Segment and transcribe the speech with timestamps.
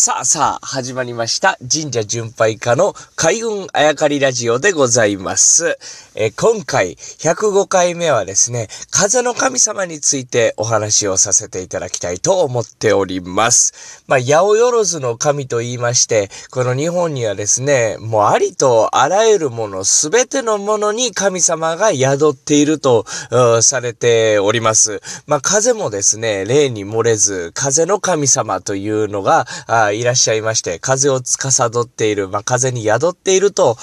[0.00, 1.58] さあさあ、始まりました。
[1.60, 5.76] 神社巡拝家の開運あやかりラジオでございます。
[6.14, 14.04] え今回、105回目はですね、風の神様についてお話をさせていただきたいと思っております。
[14.06, 23.04] まあ、八百万の神と言いまして、この日本にはですね、もうありとあらゆるもの、すべてのものに神様が宿っていると、
[23.62, 25.02] されております。
[25.26, 33.76] まあ、風もですね、例に漏れず、風の神様というのが、あいらっしゃいまして、風を司っている、まあ、風に宿っていると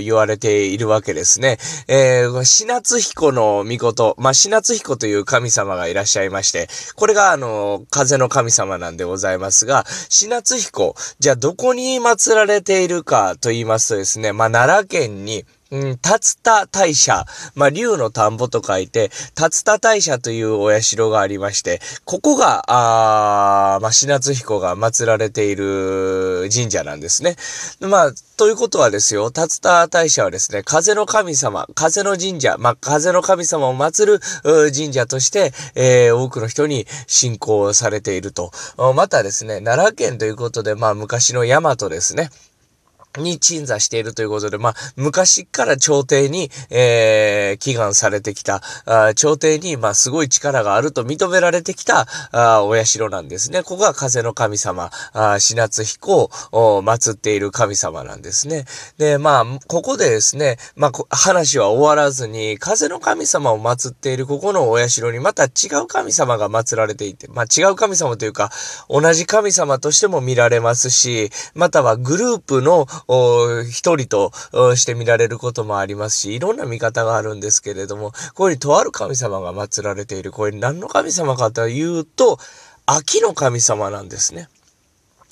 [0.00, 1.58] 言われているわけですね。
[1.88, 15.98] えー、死夏彦の御事、まあ、死夏彦という神様がいらっしゃいまして、これがあの、風の神様なんでございますが、死夏彦、じゃあどこに祀られているかと言いますとですね、まあ、奈良県に、うん、竜
[16.42, 17.24] 田大社。
[17.54, 27.36] まあ、竜の田んぼと書いて、竜田大社というお社がありまして、ここが、あまあ、品津彦が祀られている神社なんですね。
[27.80, 34.20] まあ、ということはですよ、竜田大社はですね、風の神様、風の神社、まあ、風の神様を祀る
[34.72, 38.50] 神社として、えー、多くの人に信仰されていると。
[38.96, 42.30] またですね、奈良県ということで、まあ、昔の大和ですね。
[43.18, 53.62] に鎮座しているということで、まあ、昔から朝廷に、えー、祈願されてきた、あ朝廷に、まあ、すごい力があると認められてきた、あお社なんですね。
[53.62, 58.64] ここが風の神様、あ死夏彦を祀っている神様なんですね。
[58.98, 65.48] で、まあ、ここでですね、まあ、話は終わらずに、風の神様を祀っているここのお社にまた違
[65.82, 68.50] う神様が祀られていて、まあ、違う神様というか、
[68.88, 72.86] 同じ神様としても見られますし、またはグループの
[73.64, 74.32] 一人と
[74.76, 80.32] して見られることもありますし、いろんな見方があるんですけれども、こういうとある神様が祀られている。
[80.32, 82.38] これ何の神様かというと、
[82.86, 84.48] 秋の神様なんですね。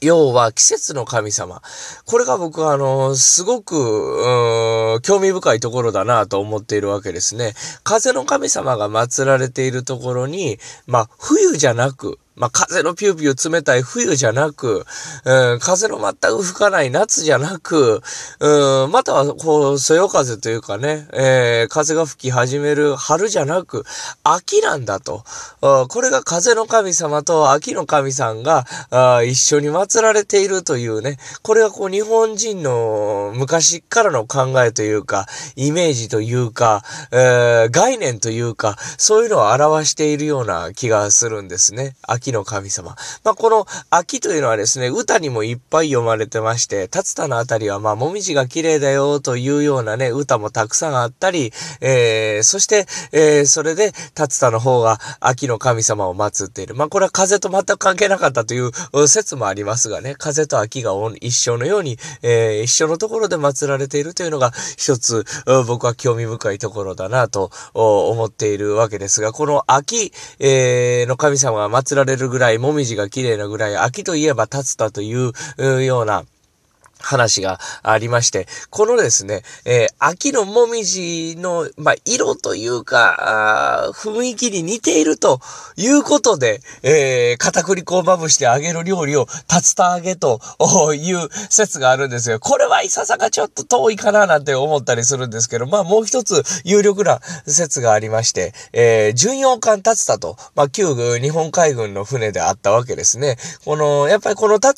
[0.00, 1.60] 要は季節の神様。
[2.06, 7.52] これが僕はあの、すごく、興味深いところだなと思っているわけですね。
[7.84, 14.86] 風の神様が祀られているところに、まあ、冬じゃなく、まあ、風のピューピュー冷たい冬じゃなく、
[15.26, 18.00] うん、風の全く吹かない夏じゃなく、
[18.40, 23.84] うん、または、こう、そよ風というかね、えー、風が吹き始める春じゃなく、
[24.24, 25.22] 秋なんだと。
[25.60, 28.64] これが風の神様と秋の神さんが
[29.22, 35.26] 一緒に祀られているというね、これがこう、日本人の昔からの考えというか、
[35.56, 41.96] イメージというか、えー、概念というか、そういうのを表しているような気がするんですね。
[42.02, 42.96] 秋の神様。
[43.24, 56.74] まあ、この秋というのはですね、歌にもいっぱい読まれてまして、竜田のあたりはまあ、もみじが綺麗だよというようなね、歌もたくさんあったり、えー、そして、えー、それで、竜田の方が秋の神様を祀っている。
[56.74, 58.70] まあ、これは風と全く関係なかったという
[59.08, 65.24] 説もありますがね、風と秋が一緒のように、えー、一緒のところで祀られているというのが一つ、
[65.66, 75.32] 僕は興味深いところだなと思っているわけですが、この秋、えー、の神様が祀られれるぐらい、もみじが綺麗なぐらい、秋といえば立つたという
[75.84, 76.24] ような、
[77.00, 85.40] 話がありまして、このですね、えー、秋のもみじの、まあ、色というか、雰囲気に似ていると
[85.76, 90.40] いうことで、えー、片栗粉をまぶして揚げる料理を竜田揚げと
[90.94, 100.90] いう説があるんですが、これはいささかちょっと遠いかななんて思ったりするんですけど、まあ、もう一つ有力な説がありまして、えー、巡洋艦竜田と、まあ、旧
[101.20, 103.36] 日本海軍の船であったわけですね。
[103.64, 104.70] この、やっぱりこの竜、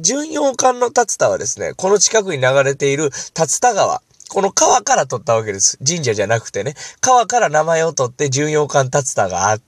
[0.00, 4.02] 巡洋艦の竜田はですね、ね、この近くに流れている竜田川。
[4.28, 5.78] この川から取ったわけです。
[5.86, 6.74] 神社じゃなくてね。
[7.00, 9.64] 川から名前を取って巡洋艦竜田があって、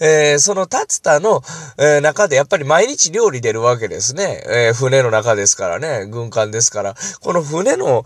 [0.00, 1.40] えー、その竜田の、
[1.78, 4.42] えー、中でやっぱり毎日料理出るわけですね。
[4.46, 6.04] えー、船の中ですからね。
[6.04, 6.94] 軍艦ですから。
[7.20, 8.04] この船の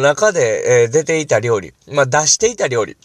[0.00, 1.72] 中で、え出ていた料理。
[1.90, 2.98] まあ、出していた料理。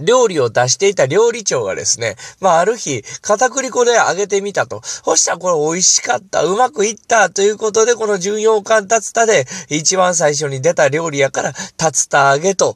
[0.00, 4.80] 料理を出していた料理長がですね、まあある日、片栗粉で揚げてみたと。
[4.82, 12.74] そしたらこれ美味しかった、うまくいったということで、この巡洋艦竜田で一番最初に出た料理やから、竜田揚げと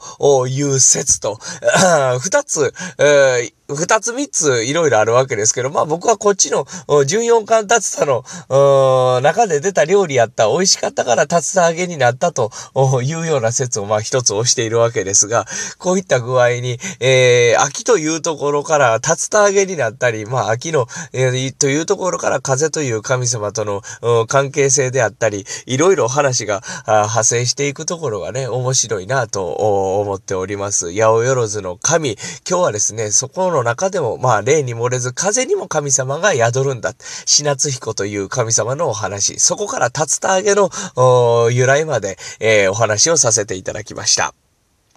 [0.49, 1.39] いう説と、
[2.21, 12.50] 二つ、えー二つ三ついろいろあるわけですけど、まあ僕はこっちの14巻竜田の中で出た料理やった美味しかったから竜田揚げになったと
[13.03, 15.47] いうような説をまあ一つ押しているわけですが、
[15.79, 23.82] こういった具合に、えー、秋というところから竜田揚げになったり、まあ秋の、えー、というところから風という神様との
[24.26, 29.53] 関係性であったり、いろいろ話が派生していくところがね、面白いなと
[30.00, 30.93] 思っております。
[30.93, 32.17] 八百万の神。
[32.49, 36.95] 今日はですね、そこの中でも、まあ、例に漏れず、風にも神様が宿るんだ。
[37.27, 39.39] 死夏彦という神様のお話。
[39.39, 40.71] そこから竜田揚げの
[41.51, 44.35] 由来まで、えー、お話をさせていただきました。